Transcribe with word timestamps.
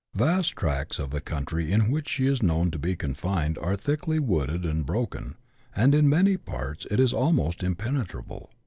Vast 0.15 0.53
tracts 0.55 0.97
of 0.97 1.11
the 1.11 1.21
country 1.21 1.71
in 1.71 1.91
which 1.91 2.09
she 2.09 2.25
is 2.25 2.41
known 2.41 2.71
to 2.71 2.79
be 2.79 2.95
confined 2.95 3.59
are 3.59 3.75
thickly 3.75 4.17
wooded 4.17 4.65
and 4.65 4.83
broken, 4.83 5.35
and 5.75 5.93
in 5.93 6.09
many 6.09 6.37
parts 6.37 6.87
it 6.89 6.99
is 6.99 7.13
almost 7.13 7.61
impenetrable. 7.61 8.49